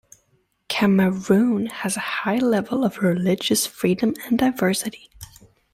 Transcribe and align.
Cameroon 0.67 1.67
has 1.67 1.95
a 1.95 1.99
high 1.99 2.37
level 2.39 2.83
of 2.83 2.97
religious 3.03 3.67
freedom 3.67 4.15
and 4.25 4.39
diversity. 4.39 5.11